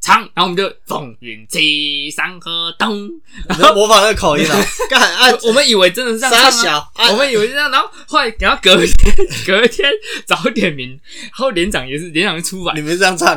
[0.00, 3.10] 唱，然后我们就风云起山河东，
[3.48, 4.56] 然后模仿那个口音啊，
[4.88, 6.62] 干啊，我们以为真的是这样傻唱、啊。
[6.62, 8.88] 小啊我，们以为是这样，然后后来，然后隔天
[9.46, 9.90] 隔天
[10.26, 13.28] 早点名，然后连长也是连长就出来你，们这样唱，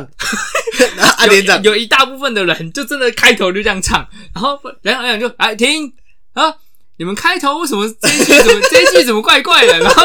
[0.98, 5.92] 啊啊连长有有一大部分的人就真的开头就这样唱，然后连长连长就哎停
[6.32, 6.52] 啊，
[6.96, 9.78] 你们开头为什么这一句怎么这一句怎么怪怪的？
[9.80, 10.02] 然后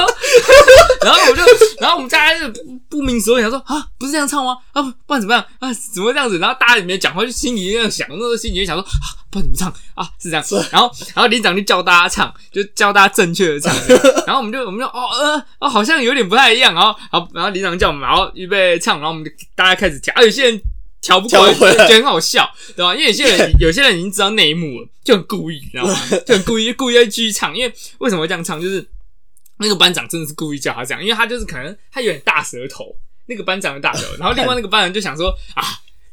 [1.06, 1.44] 然后我就
[1.80, 4.58] 然后我们大家就不不明所以，想说啊不是这样唱吗？
[4.74, 6.40] 啊不不然怎么样啊怎么会这样子？
[6.40, 8.90] 然后大家里面讲话就心里这样想，那时候心里就想说啊
[9.30, 13.72] 不然怎么唱啊是这样，然后然后连长就教大家唱，就教大家正确的唱，
[14.26, 20.60] 然后我们就我们就哦呃哦好像有点不太一样，然后然后然后连长叫我们，然后预备唱，然后我们就大家开始跳，啊有些人。
[21.02, 22.94] 调不过来，调不回来觉得很好笑，对吧？
[22.96, 25.96] 因为有些人有些人已经知道内幕了，就很故意，你知道吗？
[26.26, 27.56] 就很故意，故意在继续唱。
[27.56, 28.62] 因为为什么会这样唱？
[28.62, 28.86] 就是
[29.58, 32.96] 那个班长真的是故意叫他这样，因为他就是可能他有点大舌头，
[33.28, 35.64] 那个班长的大舌头， 然后另外那个班长就想说啊。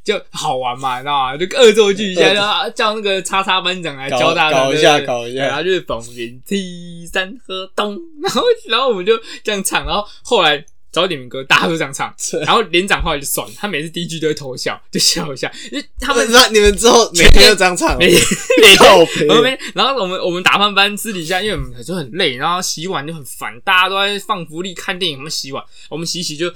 [0.06, 1.36] 就好玩嘛，你知道吗？
[1.36, 10.64] 就恶作剧一下，就啊叫那个叉叉班长来教大家搞一下搞一下然后就是风云梯山河东，然后然后我们就这样唱，然后后来
[10.96, 18.18] 早点民歌大家都这样唱， 然后连长后来就算了，他每次第一句都会偷笑， 就笑一下，因为他们那你们之后每天都这样唱，每天
[18.78, 19.28] 靠背。
[19.28, 26.48] 我们，然后我们我们打饭班私底下，因为我们就很累，然后洗碗就很烦，大家都在放福利、看电影，我们洗碗，我们洗洗就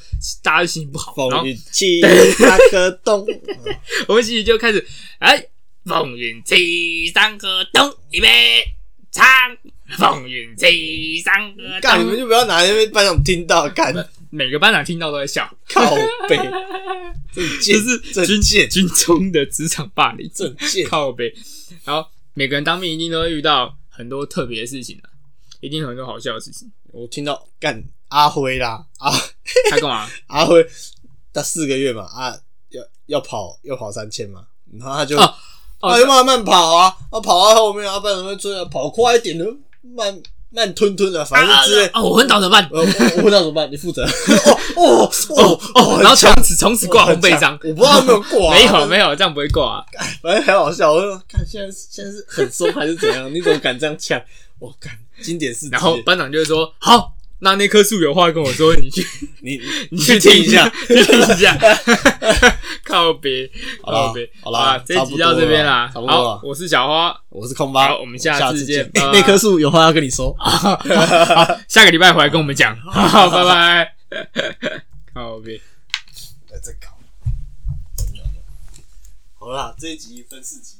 [0.43, 3.27] 大家就心情不好，然后风云起那个洞，
[4.09, 4.83] 我们洗洗就开始，
[5.19, 5.45] 哎，
[5.85, 8.65] 风云起山河东，预备
[9.13, 9.27] 唱，
[9.99, 13.95] 风云起山河干你们，就不要拿那边班长听到，干。
[14.33, 15.93] 每个班长听到都在笑，靠
[16.29, 16.39] 背，
[17.35, 21.35] 这是这军贱，军中的职场霸凌，正贱，靠背。
[21.83, 25.11] 然后每个人当兵一定都会遇到很多特别的事情的，
[25.59, 26.71] 一定有很多好笑的事情。
[26.93, 29.11] 我听到干阿辉啦，阿
[29.71, 30.09] 他干嘛？
[30.29, 30.65] 阿辉，
[31.33, 32.33] 他四个月嘛，啊，
[32.69, 34.47] 要要跑要跑三千嘛，
[34.79, 35.35] 然后他就哦
[35.81, 39.45] 哦他就慢慢跑啊，啊跑到后面，啊班长会追啊，跑快一点的，
[39.83, 40.21] 慢
[40.53, 41.87] 慢吞吞的，反正之类。
[41.89, 42.69] 啊，我昏倒怎么办？
[42.73, 42.85] 呃，我
[43.19, 43.71] 我问他怎么办？
[43.71, 44.05] 你负责。
[44.77, 49.85] 哦哦哦哦，然后从此从此挂红背章我不知道有没有挂啊， 没有没有，这样不会挂啊。
[50.23, 50.93] 反正很好笑。
[50.93, 53.33] 我说，看现在现在是很松还是怎样？
[53.33, 54.21] 你怎么敢这样呛？
[54.59, 54.93] 我干，
[55.23, 55.69] 经典事。
[55.71, 59.07] 然后班长就会说：“好，那那棵树有话跟我说，你去
[59.43, 60.69] 你你去去听一下。
[60.89, 61.57] 去听一下。”
[62.91, 63.51] 靠别，
[63.83, 65.89] 靠别，好啦啊这一集到这边啦。
[65.93, 70.35] 差不多我是小花，我是空巴，我们下下次见那棵树有话要跟你说。
[70.39, 70.79] 好，
[71.69, 72.77] 下个礼拜回来跟我们讲。
[72.83, 73.95] 好，拜拜。
[75.15, 75.61] 靠别。
[76.63, 76.89] 在搞。
[79.39, 80.77] 好啦，这一集分四集